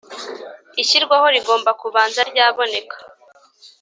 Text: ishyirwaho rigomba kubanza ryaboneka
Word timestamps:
ishyirwaho 0.81 1.25
rigomba 1.35 1.71
kubanza 1.81 2.19
ryaboneka 2.29 2.97